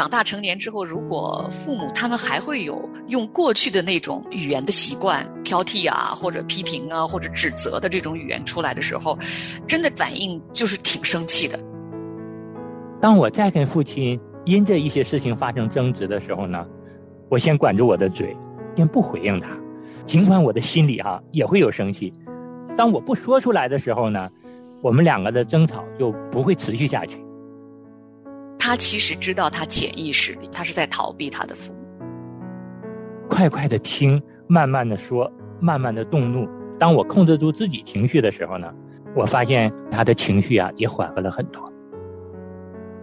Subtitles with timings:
[0.00, 9.18] 长大成年之后，如果父母他们还会有用过去的那种语言的习惯，挑剔啊，或者批评啊，或者指责的这种语言出来的时候，
[9.66, 11.60] 真的反应就是挺生气的。
[12.98, 16.66] 当我再跟父亲因着一些事情发生争执的时候呢，
[17.28, 18.34] 我先管住我的嘴，
[18.74, 19.50] 先不回应他，
[20.06, 22.10] 尽管我的心里哈也会有生气。
[22.74, 24.30] 当我不说出来的时候呢，
[24.80, 27.22] 我们两个的争吵就不会持续下去。
[28.70, 31.80] 他其实知道，他潜意识里他是在逃避他的父母。
[33.28, 36.48] 快快的听，慢慢的说，慢慢的动怒。
[36.78, 38.72] 当我控制住自己情绪的时候呢，
[39.16, 41.60] 我发现他的情绪啊也缓和了很多。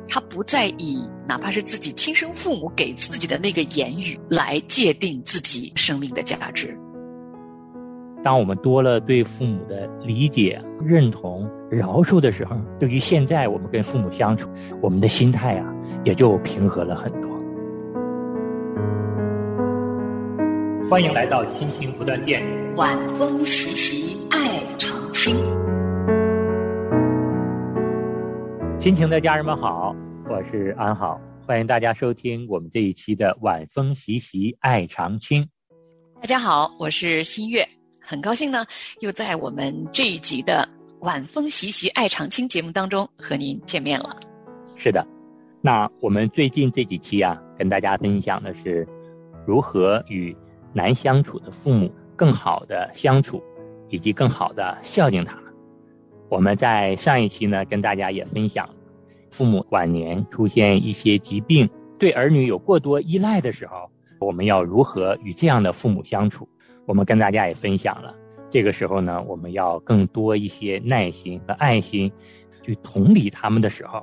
[0.08, 6.80] 他不再以哪怕是自己亲生父母给自己的那个言语来界定自己生命的价值。
[8.24, 14.50] 当我们多了对父母的理解、认同、饶恕的时候，对于现在我们跟父母相处，
[14.82, 15.74] 我们的心态啊
[16.04, 17.30] 也就平和了很多。
[20.90, 22.42] 欢迎来到亲情不断电，
[22.76, 25.36] 晚风习习爱长青。
[28.80, 29.96] 亲情的家人们好，
[30.30, 35.48] 我是安好，欢迎大家收听我们这一期的晚风习习爱长青。
[36.16, 37.77] 大家好，我是新月。
[38.10, 38.66] 很高兴呢，
[39.02, 40.66] 又在我们这一集的
[41.06, 44.18] 《晚风习习爱长青》节目当中和您见面了。
[44.78, 45.06] 是的，
[45.60, 48.88] 那我们最近这几期啊，跟大家分享的是
[49.46, 50.34] 如何与
[50.72, 53.44] 难相处的父母更好的相处，
[53.90, 55.54] 以及更好的孝敬他们。
[56.30, 58.70] 我们在上一期呢，跟大家也分享，
[59.32, 61.70] 父母晚年出现一些疾病，
[62.00, 63.92] 对儿女有过多依赖的时候，
[64.22, 66.48] 我们要如何与这样的父母相处？
[66.88, 68.16] 我们跟大家也分享了，
[68.50, 72.10] 这个时候呢，我们要更多一些耐心和爱心，
[72.64, 74.02] 去同理他们的时候，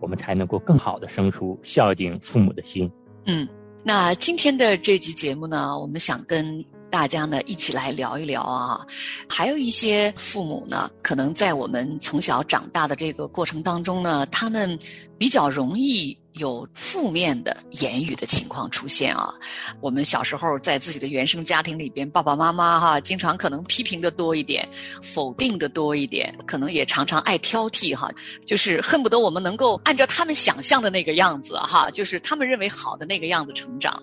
[0.00, 2.88] 我们才能够更好的生出孝敬父母的心。
[3.26, 3.48] 嗯，
[3.82, 8.86] 那今天的这集节目呢，我们想跟大家呢一起来聊一聊啊，
[9.28, 14.78] 还有一些父母呢，可能在我们从小长大的这个过程当中呢，他们
[15.18, 16.16] 比较容易。
[16.34, 19.32] 有负面的言语的情况出现啊，
[19.80, 24.68] 我们小时候在自己的原生家庭里边，爸爸妈妈哈，经常可能批评的多一点，
[25.02, 28.10] 否定的多一点，可能也常常爱挑剔哈，
[28.46, 34.00] 就是恨不得我们能够按照他们想象的那个样子哈，就是他们认为好的那个样子成长。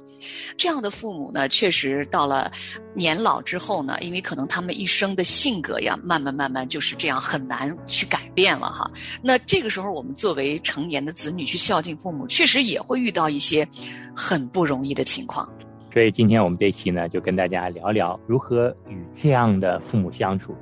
[0.58, 2.52] 这样的父母呢，确实到了
[2.98, 8.90] 年老之后呢，因为可能他们一生的性格呀，慢慢慢慢就是这样，很难去改变了哈。
[9.22, 12.26] 那这个时候，我们作为成年的子女去孝敬父母。
[12.28, 13.68] 确实也会遇到一些
[14.16, 15.48] 很不容易的情况，
[15.94, 20.56] 所以今天我们这期呢，就跟大家聊聊如何与这样的父母相处，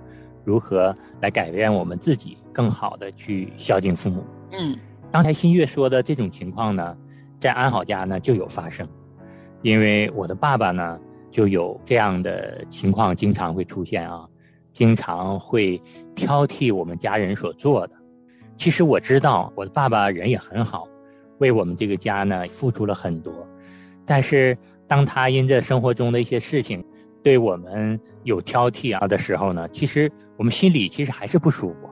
[0.43, 4.23] 如何来改变我们自己，更好的去孝敬父母。
[4.51, 4.77] 嗯，
[5.11, 6.95] 刚才新月说的这种情况呢，
[7.39, 8.87] 在安好家呢就有发生，
[9.61, 10.99] 因为我的爸爸呢
[11.35, 14.25] 就有这样的情况，经常会出现啊，
[14.71, 15.81] 经常会
[16.15, 17.93] 挑剔我们家人所做的。
[18.55, 20.87] 其实我知道我的爸爸人也很好，
[21.39, 23.33] 为我们这个家呢付出了很多，
[24.05, 24.57] 但是
[24.87, 26.81] 当他因着生活中的一些事情
[27.21, 31.89] 对我们有挑剔啊的时候呢，其实我们心里其实还是不舒服，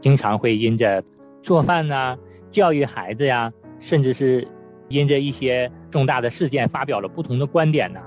[0.00, 1.02] 经常会因着
[1.42, 2.16] 做饭呐、
[2.50, 4.46] 教育孩子呀，甚至是
[4.86, 7.98] 因着一些重大的事件发表了不同的观点呢，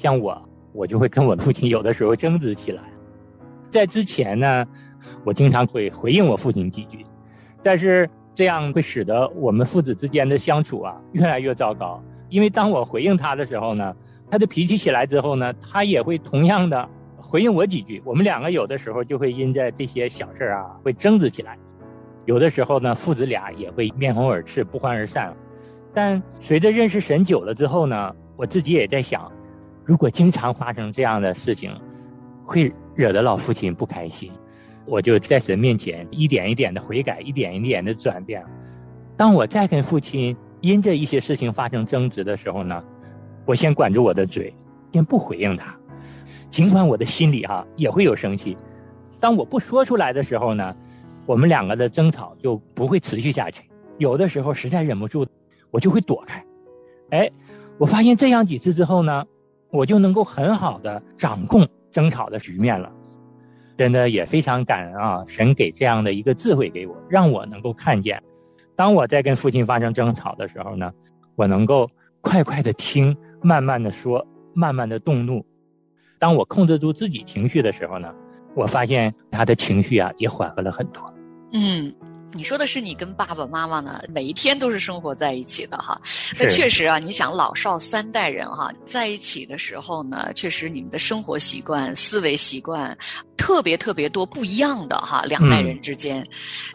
[0.00, 0.40] 像我，
[0.72, 2.82] 我就会跟我父亲 有的时候争执起来，
[3.70, 4.66] 在之前呢，
[5.24, 7.04] 我经常会回应我父亲几句。
[7.62, 13.94] 但是这样会使得我们父子之间的相处啊越来越糟糕，因为当我回应他的时候呢，
[14.30, 21.58] 他的脾气起来之后呢，他也会同样的回应我几句，我们两个有的时候就会因着这些小事啊会争执起来，
[22.24, 25.36] 有的时候呢父子俩也会面红耳赤不欢而散。
[25.92, 29.30] 但随着认识神久了之后呢，我自己也在想，
[29.90, 31.76] 如果经常发生这样的事情，
[32.44, 34.30] 会惹得老父亲不开心。
[34.86, 38.40] 我就在神面前一点一点的悔改，一点一点的转变。
[39.16, 42.84] 当我再跟父亲因着一些事情发生争执的时候呢，
[43.44, 44.54] 我先管住我的嘴，
[44.92, 45.76] 先不回应他，
[46.50, 48.56] 尽管我的心里哈也会有生气。
[49.18, 50.72] 当我不说出来的时候呢，
[51.26, 53.68] 我们两个的争吵就不会持续下去。
[53.98, 55.26] 有的时候实在忍不住，
[55.72, 56.44] 我就会躲开。
[57.10, 57.28] 哎，
[57.76, 59.24] 我发现这样几次之后呢，
[59.70, 62.90] 我就能够很好的掌控争吵的局面了。
[63.76, 65.24] 真的也非常感恩啊！
[65.26, 68.22] 神给这样的一个智慧给我，让我能够看见，
[68.76, 70.92] 当我在跟父亲发生争吵的时候呢，
[71.34, 71.90] 我能够
[72.20, 75.42] 快快的听，慢慢的说，慢慢的动怒。
[76.18, 78.12] 当我控制住自己情绪的时候呢，
[78.54, 81.02] 我发现他的情绪啊也缓和了很多。
[81.54, 81.90] 嗯，
[82.32, 86.00] 你说的是你跟爸爸妈妈呢，每一天都是生活在一起的哈。
[86.38, 92.96] 那确实啊，你想老少三代人哈在一起的时候呢，确实你们的生活习惯、思维习惯
[93.36, 95.22] 特别特别多不一样的哈。
[95.24, 96.26] 两代人之间，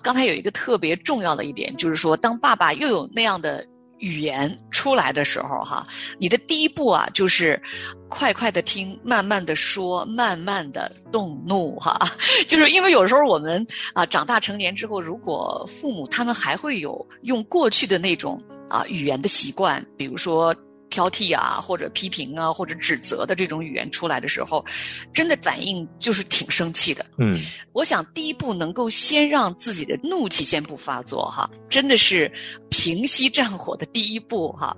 [0.01, 3.65] 刚才有一个特别重要的一点，就是说，当爸爸又有那样的。
[3.99, 5.85] 语言出来的时候，哈，
[6.19, 7.61] 你的第一步啊，就是
[8.09, 11.99] 快快的听，慢慢的说，慢慢的动怒，哈，
[12.47, 20.55] 就是因为有时候我们啊，长大成年之后，如果父母他们还会有用过去的那种啊语言的习惯，比如说。
[20.95, 24.63] 挑剔啊，或者批评啊，或者指责的这种语言出来的时候，
[25.11, 27.05] 真的反应就是挺生气的。
[27.17, 27.41] 嗯，
[27.73, 32.31] 我想第一步能够先让自己的怒气先不发作哈，真的是
[32.69, 34.73] 平息战火的第一步哈。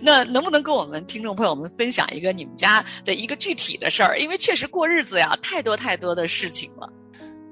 [0.00, 4.18] 那能不能跟我们听众朋友们分享一个你们家的一个具体的事儿？
[4.18, 6.90] 因为确实过日子呀，太多太多的事情了。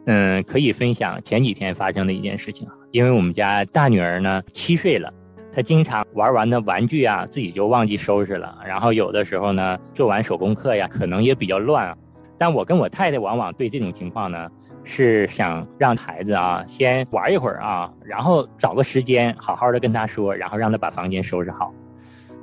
[0.06, 5.12] 嗯，可以分享前几天发生的一件事情啊，因为我们家大女儿呢七岁了。
[5.56, 8.58] 他经常玩完的玩具啊，自己就忘记收拾了。
[8.66, 11.96] 然后有的时候呢，做完手工课呀，可能也比较乱。
[12.36, 14.50] 但我跟我太太往往对这种情况呢，
[14.84, 21.72] 是想让孩子啊先玩一会儿啊，然后找个时间好好的跟他说，然后让他把房间收拾好。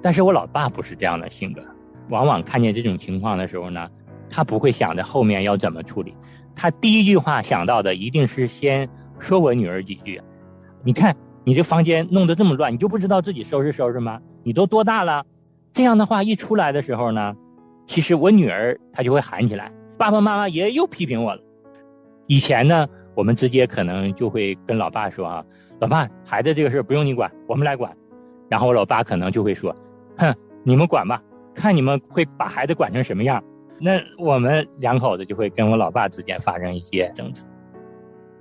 [0.02, 1.62] 但是我老爸不是这样的性格，
[2.10, 3.88] 往往看见这种情况的时候呢，
[4.28, 6.18] 他不会想着后面要怎么处理，
[6.56, 8.90] 他第一句话想到的一定是先
[9.20, 10.20] 说我女儿几句。
[10.84, 11.16] 你看。
[11.44, 14.20] 你这房间弄得这么乱，你就不知道自己收拾收拾吗？
[14.44, 15.26] 你都多大了？
[15.74, 17.36] 这样的话一出来的时候呢，
[17.88, 21.42] 其实我女儿她就会喊起来：“爸爸妈妈，爷爷又批评我了。”
[22.28, 25.44] 以前呢，我们直接可能就会跟老爸说：“啊，
[25.80, 27.92] 老爸，孩子这个事不用你管，我们来管。”
[28.50, 29.76] 然后我老爸可能就会说
[30.18, 31.22] ：“哼，你们管吧，
[31.54, 33.44] 看你们会把孩子管成什么样。”
[33.82, 37.44] 那我们两口子就会跟我老爸之间发生一些争执。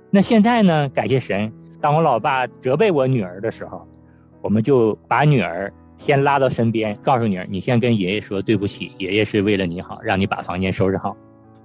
[0.09, 1.51] 那现在呢，感谢神。
[1.83, 3.85] 当我老爸责备我女儿的时候，
[4.41, 11.13] 我们就把女儿先拉到身边，告诉女儿：“你先跟爷爷说对不起，爷爷是为了你好，让你把房间收拾好。”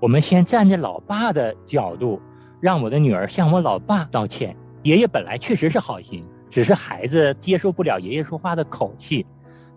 [0.02, 2.20] 我们先站在老爸的角度，
[2.58, 4.56] 让我的女儿向我老爸道歉。
[4.82, 9.24] 爷爷本来确实是好心，只是孩子接受不了爷爷说话的口气。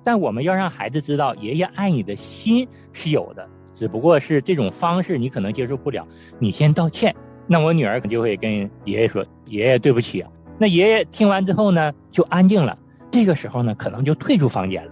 [0.03, 6.03] 但我们要让孩子知道，爷爷爱你的心是有的，只不过是这种方式你可能接受不了。
[6.39, 7.15] 你先道歉。
[7.47, 12.77] 那我女儿可就会跟爷爷说：“爷爷，对不起啊。”那爷爷听完之后呢，就安静了。
[13.09, 14.91] 这个时候呢，可能就退出房间了。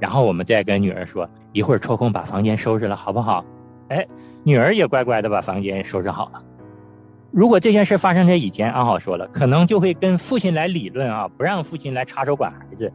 [0.00, 3.44] 然后我们再跟女儿说：“一会儿抽空把房间收拾了，好不好？”
[3.88, 4.04] 哎，
[4.42, 6.42] 女儿也乖乖的把房间收拾好了。
[7.30, 12.92] 如果这件事发生在以前，安好说了，可能就会跟父亲来理论啊，不让父亲来插手管孩子。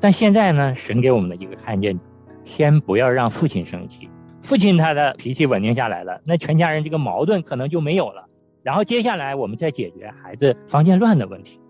[0.00, 1.98] 但现在呢，神给我们的一个看见，
[2.44, 4.08] 先不要让父亲生气。
[4.48, 8.26] 父亲他的脾气稳定下来了，那全家人这个矛盾可能就没有了。
[8.62, 11.60] 然后接下来我们再解决孩子房间乱的问题，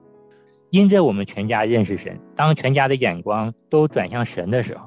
[0.70, 4.84] 因着我们全家认识神，当全家的眼光都转向神的时候，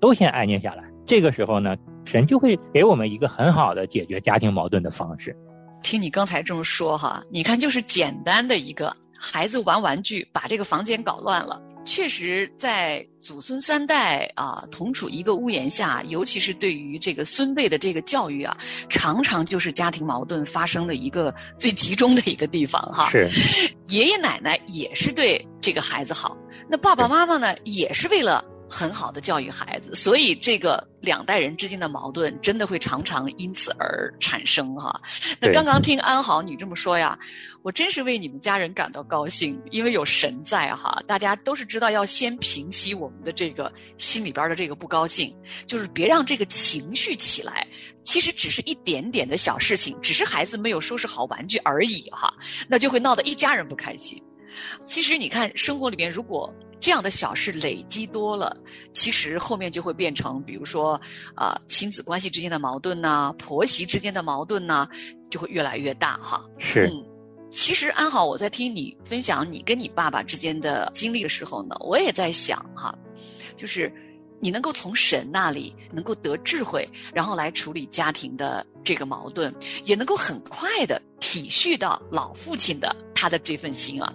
[0.00, 0.82] 都先安静下来。
[1.06, 5.36] 这个时候呢，神就会给我们一个很好的解决家庭矛盾的方式。
[5.84, 11.62] 听你刚才这么说哈，你看就是简单的一个孩子玩玩具，把这个房间搞乱了。
[11.86, 18.56] 确实，在祖孙三代啊同处一个屋檐下，尤其是对于这个孙辈的这个教育啊，
[18.88, 23.08] 常常就是家庭矛盾发生的一个最集中的一个地方哈。
[23.08, 23.30] 是，
[23.86, 26.36] 爷爷奶奶也是对这个孩子好，
[26.68, 35.00] 那爸爸妈妈呢，也是为了很好的教育孩子，所以这个两代人之间的矛盾真的会常常因此而产生哈。
[35.40, 37.18] 那刚刚听安好你这么说呀。
[37.62, 41.02] 我真是为你们家人感到高兴，因为有神在哈。
[41.04, 45.36] 大家都是知道要先平息我们的这个心里边的这个不高兴，
[45.66, 47.66] 就是别让这个情绪起来。
[48.04, 52.32] 其实只是一点点的小事情，只是孩子没有收拾好玩具而已哈，
[52.68, 54.22] 那就会闹得一家人不开心。
[54.82, 58.56] 其实你看，生活里边如果这样的小事累积多了，
[58.92, 61.00] 其实后面就会变成，比如说
[61.34, 64.86] 啊，亲子关系之间的矛盾呐，婆媳之间的矛盾呐，
[65.30, 66.44] 就会越来越大哈。
[66.58, 66.90] 是。
[67.50, 72.94] 其实安好，我在听你分享你跟你爸爸之间的经历的时候呢，我也在想哈，
[73.56, 73.90] 就是
[74.40, 84.12] 你能够从神那里能够得智慧，然后来处理家庭的这个矛盾，也能够很快的体恤到老父亲的他的这份心啊，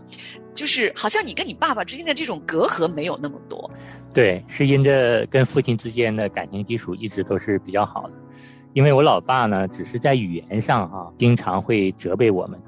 [0.54, 3.70] 就是好像你跟你爸爸之间的这种隔阂没有那么多。
[4.14, 8.14] 对，是因着跟父亲之间的感情基础一直都是比较好的，
[8.74, 12.60] 因为我老爸呢，只是在语言上哈，经常会责备我们。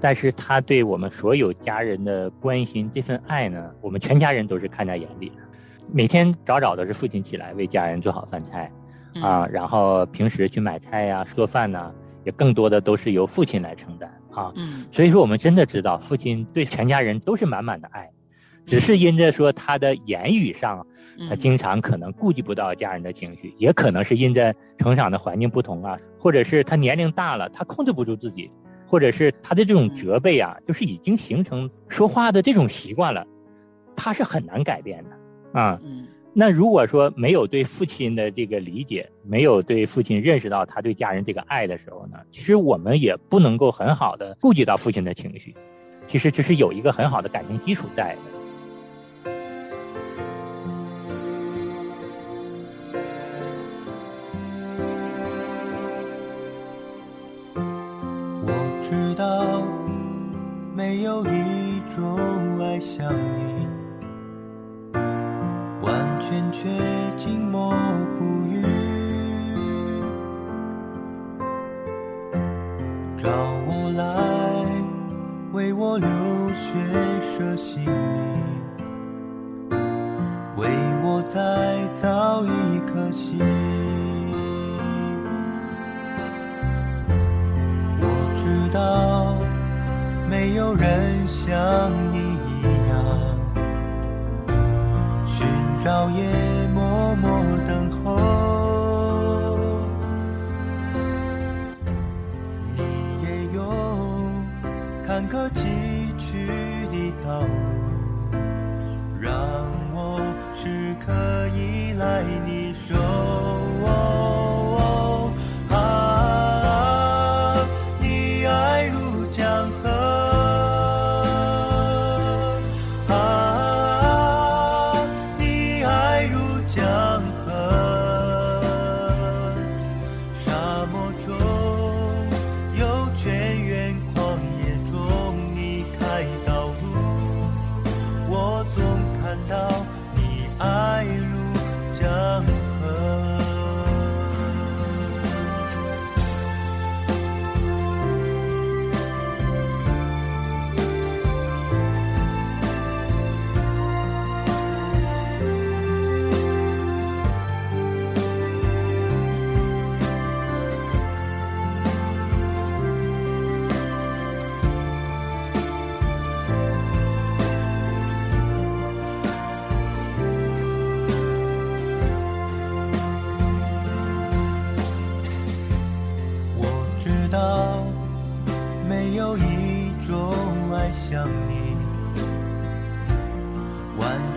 [0.00, 5.36] 但是他对我们所有家人的关心，这份爱呢，我们全家人都是看在眼里的。
[5.90, 8.70] 每天早早的是父亲起来为家人做好饭菜，
[9.22, 11.90] 啊，然后平时去买菜呀、做饭呐，
[12.24, 14.52] 也更多的都是由父亲来承担啊。
[14.56, 18.10] 嗯，所以说我们真的知道，父亲对全家人都是满满的爱，
[18.64, 20.86] 只是因着说他的言语上，
[21.28, 28.50] 他经常可能顾及不到家人的情绪，也可能是因着成长的环境不同啊，或者是他年龄大了，他控制不住自己，
[28.86, 33.26] 或者是他的这种责备啊，就是已经形成说话的这种习惯了，
[33.94, 35.78] 他是很难改变的啊。
[35.84, 36.08] 嗯。
[36.36, 45.54] 那如果说没有对父亲的这个理解，没有对父亲认识到他对家人这个爱的时候呢，其实我们也不能够很好的顾及到父亲的情绪。
[46.08, 48.20] 其实这是有一个很好的感情基础在的。
[58.42, 58.52] 我
[58.90, 59.62] 知道，
[60.74, 63.43] 没有一种爱像你。
[73.24, 73.32] 让
[73.66, 74.04] 我来
[75.52, 76.06] 为我流
[76.52, 76.74] 血
[77.22, 77.90] 舍性命，
[80.58, 80.68] 为
[81.02, 83.40] 我再造一颗心。
[87.98, 88.04] 我
[88.36, 89.38] 知道
[90.28, 92.34] 没有人像你。
[92.64, 92.94] 一样
[95.26, 95.46] 寻
[95.82, 96.30] 找夜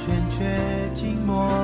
[0.08, 0.46] 人却
[0.96, 1.57] 寂寞。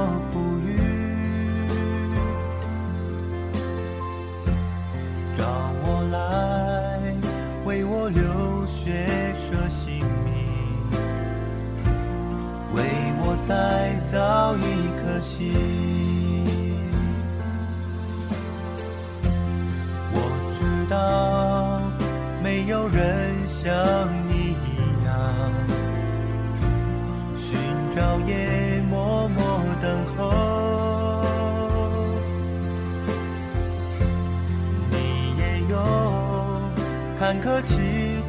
[37.34, 37.74] 坎坷崎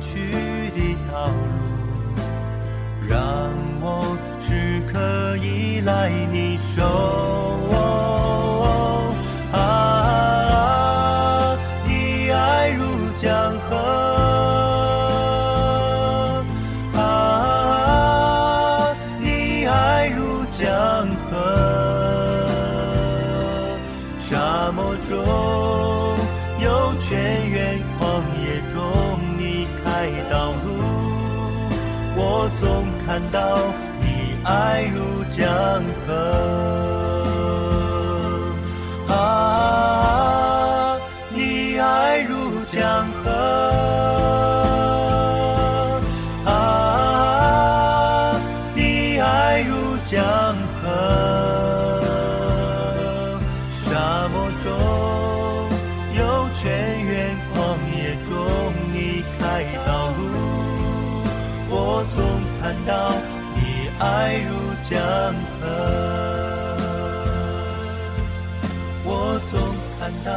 [0.01, 1.35] 岖的道路，
[3.07, 3.51] 让
[3.83, 7.24] 我时刻依赖你手。
[33.15, 35.47] 看到你爱如江
[36.05, 37.04] 河。
[64.07, 64.53] 爱如
[64.91, 65.01] 江
[65.63, 65.65] 河，
[69.03, 69.59] 我总
[69.99, 70.31] 看到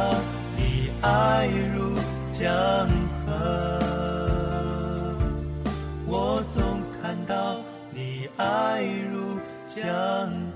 [0.56, 1.94] 你爱如
[2.32, 2.48] 江
[3.26, 3.30] 河，
[6.06, 7.60] 我总看到
[7.92, 8.82] 你爱
[9.12, 10.47] 如江河。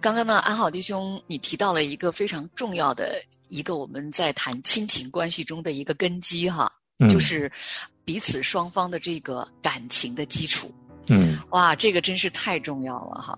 [0.00, 6.72] 刚刚呢，安好弟兄，你提到了一个非常重要的一个我们在谈亲情关系中的一个根基哈，
[7.10, 7.52] 就是
[8.02, 10.72] 彼此双方的这个感情的基础。
[11.10, 13.36] 嗯，哇，这个真是太重要了哈！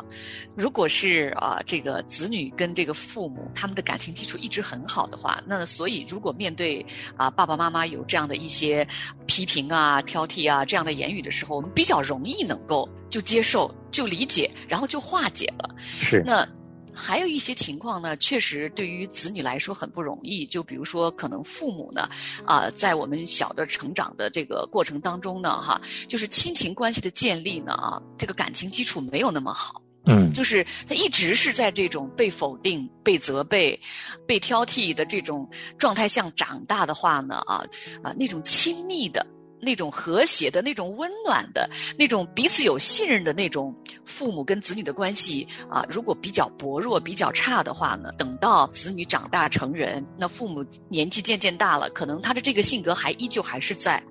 [0.54, 6.84] 如果是啊，这个子女跟这个父母他们的感情基础一直很好的话，那所以如果面对
[7.16, 8.86] 啊爸爸妈妈有这样的一些
[9.26, 15.74] 批评啊、挑剔啊这样的言语的时候，我们比较容易能够就接受、就理解，然后就化解了。
[15.78, 16.46] 是那。
[16.94, 20.46] 还有一些情况呢，确实对于子女来说很不容易。
[20.46, 22.08] 就比如说，可能父母呢，
[22.44, 29.80] 啊，在我们小的成长的这个过程当中呢，哈，就是亲情关系的建立呢，啊，这个感情基础没有那么好。
[30.04, 33.78] 嗯，就是他一直是在这种被否定、被责备、
[34.26, 37.64] 被挑剔的这种状态下长大的话呢，啊
[38.02, 39.24] 啊，那种亲密的。
[39.62, 43.72] 那种和谐的、那种温暖的、那种彼此有信任的那种
[44.04, 54.02] 父母跟子女的关系啊，如果比较薄弱、比较差的话呢，等到子女长大成人，那父母年纪渐渐大了，可能他的这个性格还依旧还是在，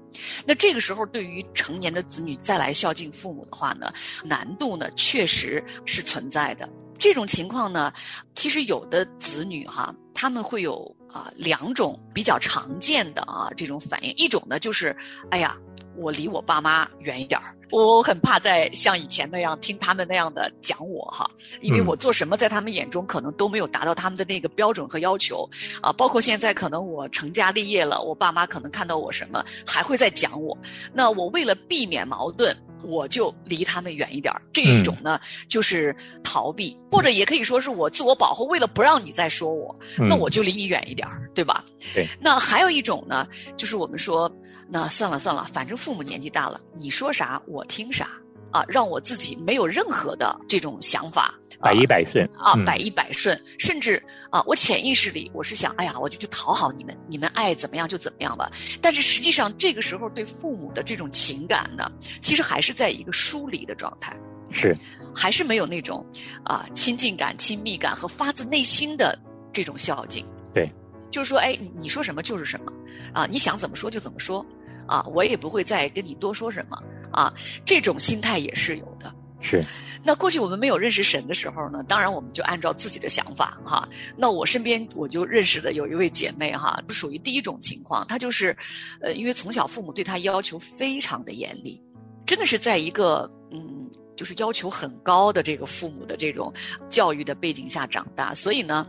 [0.46, 3.93] 那这个时候对于成年的子女再来孝敬父母的话呢，
[4.24, 6.70] 难度呢确实是存在的。
[6.98, 7.91] 这种情况呢，
[8.36, 14.96] 其实有的子女哈，他们会有啊两种比较常见的啊这种反应，一种呢就是，
[15.30, 15.58] 哎呀，
[15.96, 21.30] 我离我爸妈远一点儿，我很怕再像以前那样听他们那样的讲我哈，
[21.62, 25.48] 因为我做什么在他们眼中可能都没有达到他们的那个标准和要求
[25.82, 30.58] 啊，包括现在可能我成家立业了，我爸妈可能看到我什么还会再讲我，
[30.94, 32.56] 那我为了避免矛盾。
[32.83, 41.63] 我就离他们远一点儿，这一种呢就是逃避，或者也可以说是我自我保护，为了不让你再说我，那我就离你远一点儿，对吧？
[41.93, 42.07] 对。
[42.19, 44.31] 那还有一种呢，就是我们说，
[44.67, 48.09] 那算了算了，反正父母年纪大了，你说啥我听啥。
[48.51, 58.51] 啊，让我自己没有任何的这种想法，百依百顺啊，百依百顺，甚至啊，我潜意识里我是想，哎呀，我就去讨好你们，你们爱怎么样就怎么样吧。
[58.81, 64.18] 但是实际上，这个时候对父母的这种情感呢，其实还是在一个疏离的状态，
[64.50, 64.75] 是，
[65.16, 66.05] 还是没有那种
[66.44, 69.18] 啊亲近感、亲密感和发自内心的
[69.53, 70.25] 这种孝敬。
[70.53, 70.70] 对，
[71.12, 72.74] 就是说，哎，你说什么就是什么，
[73.14, 74.46] 啊，你想怎么说就怎么说。
[74.88, 76.77] 啊，我也不会再跟你多说什么
[77.14, 77.33] 啊，
[77.64, 79.14] 这种心态也是有的。
[79.42, 79.64] 是，
[80.04, 83.88] 那过去我们没有认识神的时候呢，当然我们就按照自己的想法哈。
[84.16, 88.56] 那我身边我就认识的有一位姐妹哈，就属于第一种情况，她就是，
[89.01, 91.82] 呃，因为从小父母对她要求非常的严厉，
[92.25, 96.54] 真的是在一个嗯，就是要求很高的这个父母的这种
[96.90, 98.88] 教育的背景下长大，所以呢。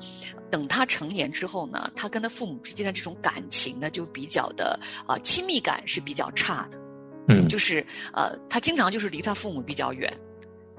[0.53, 6.79] 等她成年之后呢，她跟她父母之间的这种感情呢，就比较的啊亲密感是比较差的，
[7.29, 10.13] 嗯，就是呃，他经常就是离他父母比较远，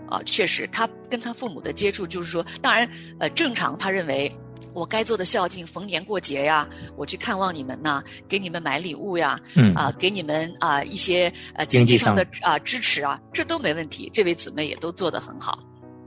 [0.09, 2.89] 啊，确实，他跟他父母的接触就是说，当然，
[3.19, 4.33] 呃，正常，他认为
[4.73, 15.59] 我该做的孝敬，逢年过节呀，我去看望你们呐，给你们买礼物呀，嗯啊，给你们啊一些呃经济上的啊支持啊，这都没问题，这位姊妹也都做得很好，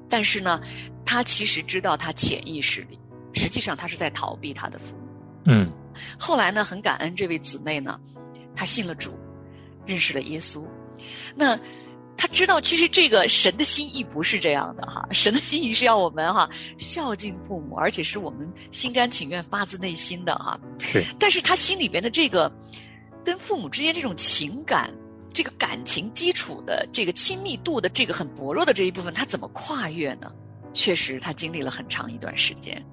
[0.08, 0.60] 但是呢，
[1.04, 2.98] 他其实知道他潜意识里。
[3.38, 5.02] 实际上，他是在逃避他的父母。
[5.44, 5.70] 嗯，
[6.18, 8.00] 后来呢，很感恩这位姊妹呢，
[8.54, 9.12] 她信了主，
[9.84, 10.64] 认识了耶稣。
[11.34, 11.54] 那
[12.16, 16.48] 他知道，其实这个神的心意不是这样的哈，神的心意是要我们哈
[16.78, 20.58] 孝敬父母，而且是我们心甘情愿、发自内心的哈。
[20.80, 21.04] 是。
[21.18, 22.50] 但是他心里边的这个
[23.24, 24.90] 跟父母之间这种情感、
[25.32, 30.32] 这个感情基础的这个亲密度的这个很薄弱的这一部分，他怎么跨越呢？
[30.72, 32.84] 确实，他经历了很长一段时间。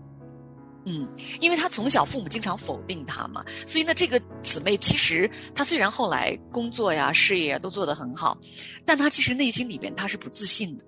[0.86, 1.08] 嗯，
[1.40, 8.38] 因为他从小父母经常否定他嘛，所以呢，这个姊妹其实她虽然后来工作呀、事业都做得很好，
[8.86, 10.86] 但她其实内心里边她是不自信的，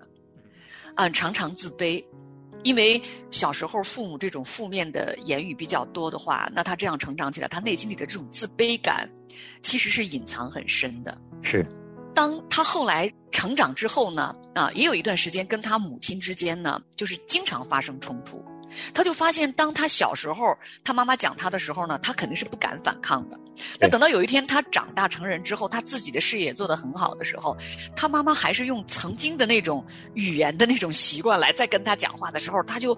[0.96, 2.04] 嗯，常常自卑，
[2.62, 9.10] 因为小时候父母这种负面的言语比较多的话，那她这样成长起来，她内心里的这种自卑感
[9.62, 11.16] 其实是隐藏很深的。
[11.42, 11.66] 是，
[12.14, 18.44] 当她后来成长之后呢，啊，也有一段时间跟她母亲之间呢，就是经常发生冲突。
[18.92, 23.38] 他就发现，当他小时候，他妈妈讲他的时候呢，他肯定是不敢反抗的。
[23.80, 27.56] 那等到有一天他长大成人之后，他自己的事业做得很好的时候，
[27.94, 32.96] 他妈妈还是用曾经的那种语言的那种习惯来再跟他讲话的时候，他就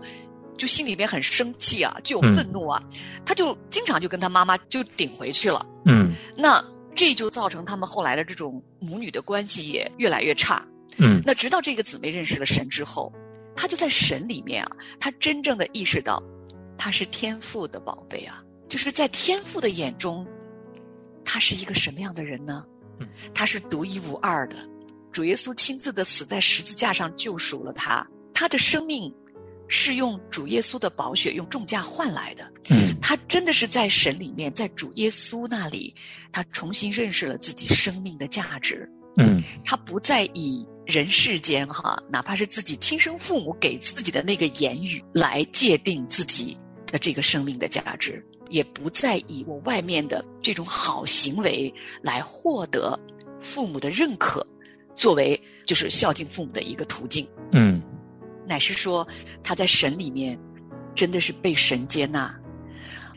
[0.57, 2.83] 就心里边很生气啊，就有愤怒啊，
[3.24, 5.64] 他就经常就跟他妈妈就顶回去了。
[5.85, 10.64] 嗯，那这就造成他们后来的这种母女的关系也越来越差。
[10.96, 13.12] 嗯，那直到这个姊妹认识了神之后。
[13.60, 16.22] 他就在神里面啊，他真正的意识到，
[16.78, 20.24] 他是天赋的宝贝啊，就是在天赋的眼中，
[21.24, 22.64] 他是一个什么样的人呢？
[23.34, 24.56] 他是独一无二的，
[25.10, 29.12] 主耶稣亲自的死在十字架上救赎了他，他的生命
[29.66, 32.52] 是用主耶稣的宝血用重价换来的。
[32.70, 35.94] 嗯他真的是在神里面，在主耶稣那里，
[36.30, 38.88] 他重新认识了自己生命的价值。
[39.16, 52.98] 嗯他不再以人世间哈，哪怕是自己亲生父母给自己的那个言语来界定自己的这个生命的价值，也不再以我外面的这种好行为来获得
[53.38, 54.44] 父母的认可，
[54.94, 57.29] 作为就是孝敬父母的一个途径。
[57.53, 57.83] 嗯
[58.46, 59.07] 乃是说
[59.44, 60.40] 他在神里面
[60.94, 62.35] 真的是被神接纳，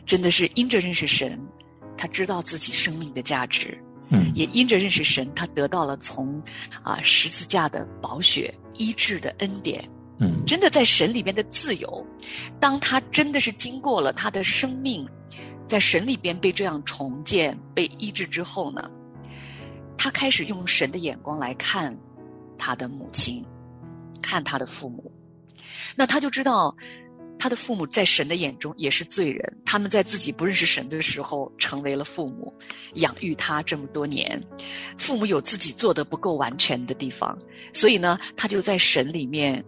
[0.04, 1.40] 真的是因着认识神，
[1.96, 6.40] 他知道自己生命的价值，嗯也因着认识神，他得到了从
[6.82, 9.88] 啊十字架的宝血医治的恩典，
[10.20, 12.06] 嗯真的在神里边的自由。
[12.60, 15.08] 当他真的是经过了他的生命，
[15.66, 18.90] 在神里边被这样重建、被医治之后呢，
[19.96, 21.96] 他开始用神的眼光来看
[22.58, 23.44] 他的母亲，
[24.20, 25.10] 看他的父母。
[25.96, 26.74] 那他就知道，
[27.42, 29.42] 他的父母在神的眼中也是罪人。
[29.64, 32.54] 他们在自己不认识神的时候成为了父母，
[32.94, 34.40] 养育他这么多年。
[34.96, 37.36] 父母有自己做的不够完全的地方，
[37.74, 39.60] 所以呢，他就在神里面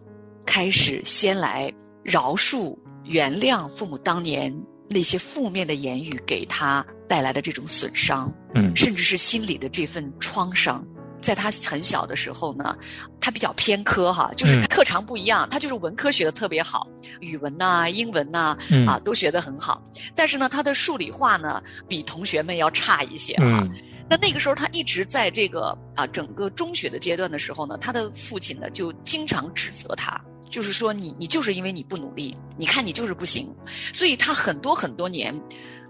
[0.46, 4.56] 开始先来饶恕、原谅父母当年
[4.88, 8.32] 那些负面的言语给他带来的这种损伤。
[8.54, 10.86] 嗯甚至是心里的这份创伤。
[11.24, 12.76] 在他很小的时候呢，
[13.18, 16.86] 他比较偏科哈，就是特长不一样，他就是文科学的特别好，
[17.20, 19.82] 语文呐、英文呐、嗯啊都学得很好。
[20.14, 23.44] 但是呢，他的数理化呢比同学们要差一些哈。
[23.62, 23.72] 嗯
[24.06, 33.48] 那那个时候，他一直在这个啊整个中学的阶段的时候呢，他的父亲呢就经常指责他，就是说你你就是因为你不努力，你看你就是不行，
[33.94, 35.34] 所以他很多很多年，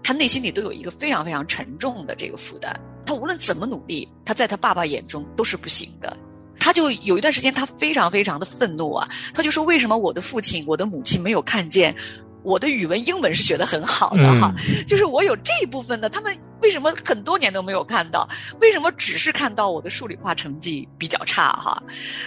[0.01, 2.73] 他内心里都有一个非常非常沉重的这个负担。
[3.05, 6.15] 他无论怎么努力，他在他爸爸眼中都是不行的。
[6.57, 9.07] 他就有一段时间，他非常非常的愤怒啊！
[9.35, 11.95] 他就说：“为什么我的父亲、我的母亲没有看见
[12.45, 14.53] 我的语文、英文是学得很好的哈？
[14.87, 18.29] 就是我有这一部分的，他们为什么很多年都没有看到？
[18.61, 21.81] 为什么只是看到我的数理化成绩比较差哈？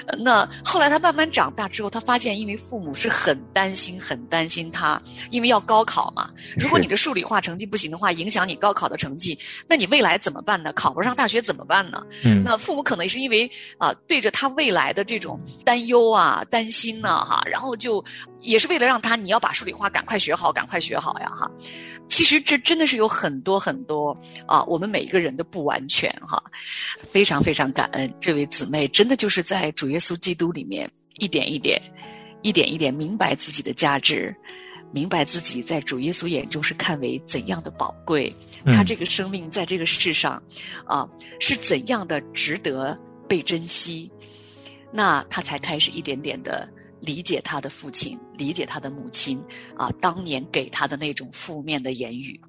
[0.06, 5.00] 呃那后来他慢慢长大之后，他发现，因为父母是很担心、很担心他，
[5.30, 6.28] 因为要高考嘛。
[6.58, 10.72] 如果你的数理化成绩不行的话，影响你高考的成绩，那你未来怎么办呢？
[10.72, 12.02] 考不上大学怎么办呢？
[12.24, 18.04] 嗯那父母可能也是因为啊、对着他未来的这种担忧啊、担心呐、哈，然后就
[18.40, 21.50] 也是为了让他你要把数理化赶快学好，赶快学好呀哈。
[22.08, 26.42] 其实这真的是有很多很多啊，我们每一个人的不完全哈，
[27.10, 31.80] 非常非常感恩这位姊妹，真的就是在主耶稣基督里面一点一点、
[32.42, 34.34] 一点一点明白自己的价值。
[34.90, 40.42] 明白自己在主耶稣眼中是看为怎样的宝贵，他嗯这个生命在这个世上，
[40.86, 41.06] 啊，
[41.40, 42.98] 是怎样的值得
[43.28, 44.10] 被珍惜，
[44.90, 46.66] 那他才开始一点点的
[47.00, 49.42] 理解他的父亲，理解他的母亲
[49.76, 52.40] 啊，当年给他的那种负面的言语。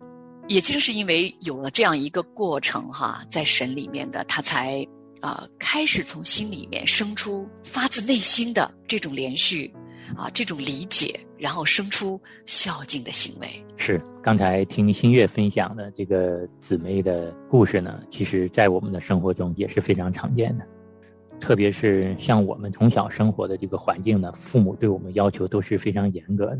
[0.47, 4.83] 也正是因为有了这样一个过程哈，在神里面的他才
[5.21, 9.71] 啊开始从心里面生出发自内心的这种连续
[10.17, 13.47] 啊这种理解，然后生出孝敬的行为。
[13.77, 20.65] 是，刚才听新月分享的这个姊妹的故事呢，其实在我们的生活中也是非常常见的。
[21.39, 26.59] 特别是像我们从小生活的这个环境呢，父母对我们要求都是非常严格的，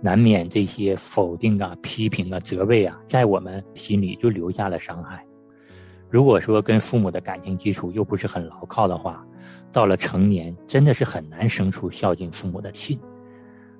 [0.00, 5.24] 难免这些否定啊、批评啊、责备啊，在我们心里就留下了伤害。
[6.08, 9.26] 如果说跟父母的感情基础又不是很牢靠的话，
[9.72, 12.98] 到了成年真的是很难生出孝敬父母的心。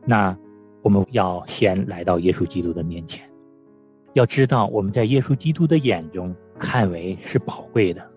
[0.04, 0.36] 那
[0.82, 3.26] 我们要先来到耶稣基督的面前，
[4.14, 8.15] 要知道我们在耶稣基督的眼中看为是宝贵的。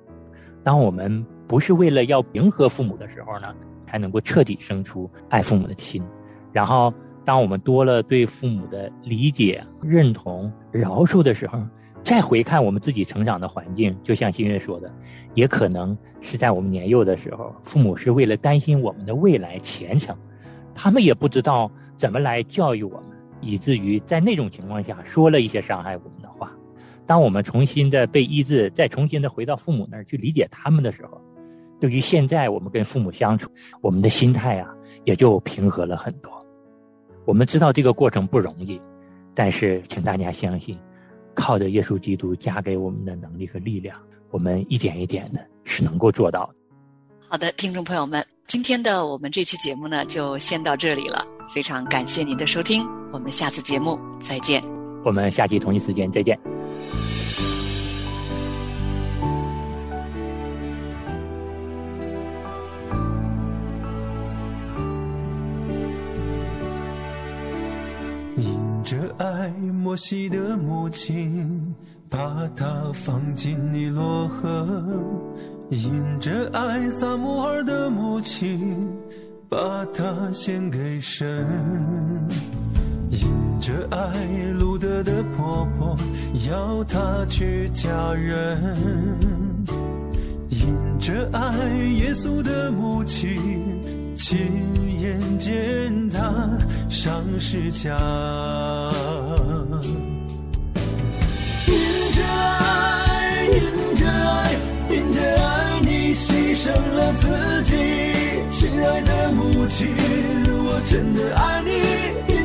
[0.64, 3.48] 当我们不是为了要迎合父母的时候呢，
[3.88, 6.04] 才能够彻底生出爱父母的心。
[6.52, 6.94] 然后，
[7.24, 11.60] 当我们多了对父母的理解、认同、饶恕的时候，
[12.04, 14.92] 再回看我们自己成长的环境，就像新月说的，
[15.34, 20.16] 也可能是在我们年幼的时候，父母是为了担心我们的未来前程，
[20.74, 26.19] 他们也不知道怎么来教育我们，以至于在那种情况下说了一些伤害我们。
[27.10, 31.20] 当我们重新的被医治，再重新的回到父母那儿去理解他们的时候，
[31.80, 33.50] 对于现在我们跟父母相处，
[33.82, 34.70] 我们的心态啊
[35.06, 36.32] 也就平和了很多。
[37.26, 38.80] 我们知道这个过程不容易，
[39.34, 40.78] 但是请大家相信，
[41.34, 43.98] 靠着耶稣基督加给我们的能力和力量，
[44.30, 46.56] 我们一点一点的是能够做到的。
[47.28, 51.26] 好的，听众朋友们，今天的我们这期节目呢，就先到这里了。
[51.52, 54.64] 非常感谢您的收听，我们下次节目再见。
[55.04, 56.40] 我们下期同一时间再见。
[68.90, 69.50] 着爱
[69.84, 71.76] 摩西的母亲，
[72.10, 74.66] 把他放进尼罗河；
[75.70, 78.90] 因着爱撒母耳的母亲，
[79.48, 81.46] 把他献给神；
[83.12, 84.26] 因着爱
[84.58, 85.98] 路的婆婆，
[86.50, 88.58] 要她去嫁人；
[90.50, 91.40] 因着爱
[91.98, 93.38] 耶稣的母亲，
[94.16, 94.38] 亲
[95.02, 96.20] 眼见他
[96.90, 97.98] 上十架。
[101.68, 101.74] 因
[102.12, 104.56] 着爱，因着爱，
[104.90, 107.76] 因着爱，你牺牲了自己，
[108.52, 109.88] 亲爱的母亲，
[110.46, 112.39] 我真的爱你。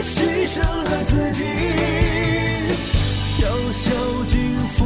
[0.00, 1.42] 牺牲了自己，
[3.42, 3.90] 要孝
[4.26, 4.84] 敬父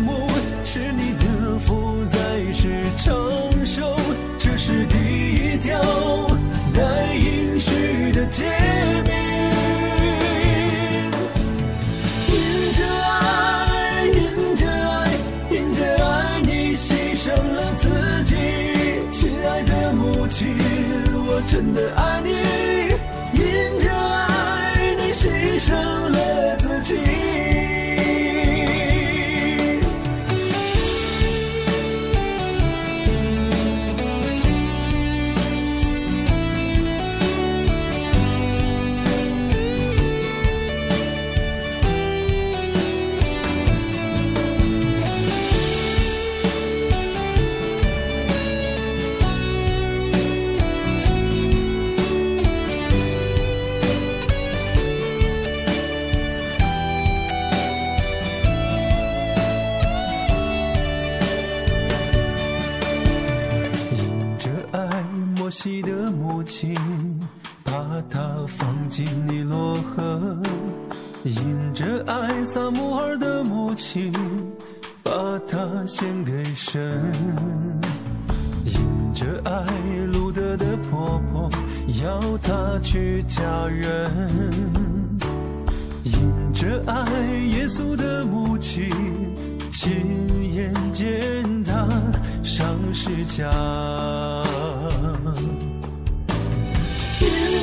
[0.00, 0.28] 母，
[0.64, 2.18] 是你的福，在
[2.52, 3.14] 世长
[3.66, 3.96] 寿，
[4.38, 5.80] 这是第一条
[6.74, 8.44] 带应许的诫
[9.04, 9.12] 命。
[12.32, 12.36] 因
[12.72, 12.78] 着
[13.20, 15.10] 爱，因着爱，
[15.50, 17.88] 因着爱，你牺牲了自
[18.24, 18.34] 己，
[19.12, 20.56] 亲爱的母亲，
[21.28, 22.02] 我真的爱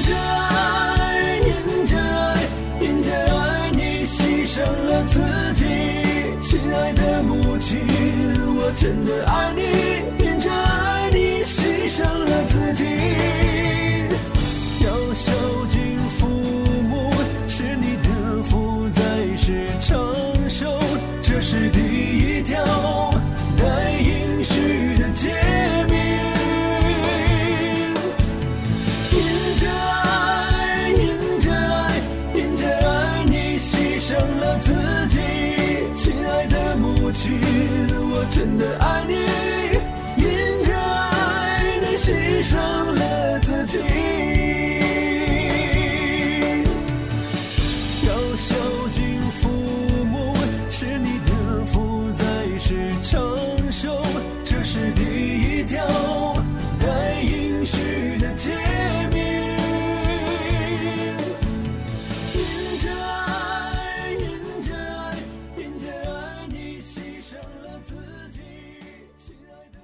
[0.04, 2.38] 着爱，因着爱，
[2.80, 5.20] 因着爱，你牺牲了自
[5.54, 5.66] 己，
[6.42, 7.80] 亲爱的母亲，
[8.56, 10.13] 我真的爱你。
[54.92, 55.86] 第一条
[56.80, 58.52] 带应许的诫
[59.12, 59.24] 命。
[62.34, 62.40] 因
[62.80, 65.18] 着爱，因着爱，
[65.58, 67.96] 因着爱，你牺牲了自
[68.32, 68.42] 己，
[69.18, 69.78] 亲爱的。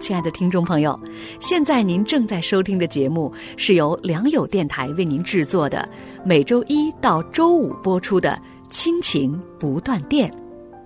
[0.00, 0.98] 亲爱的听众朋友，
[1.38, 5.88] 现在您正在收听的节目是由良友电台为您制作的，
[6.24, 8.30] 每周一到周五播出的
[8.70, 10.30] 《亲情不断电》，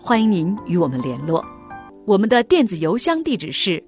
[0.01, 1.45] 欢迎您与我们联络。
[2.07, 3.83] 我们的电子邮箱地址是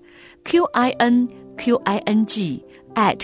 [0.45, 2.63] q i n q i n g
[2.95, 3.21] at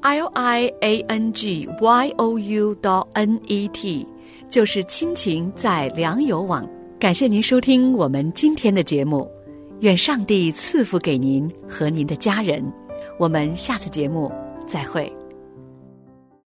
[0.00, 4.06] l i a n g y o u dot n e t，
[4.50, 6.68] 就是亲情在良友网。
[6.98, 9.30] 感谢您收听我们今天的节目。
[9.80, 12.64] 愿上帝赐福给您和您的家人。
[13.18, 14.32] 我们下次节目
[14.66, 15.21] 再会。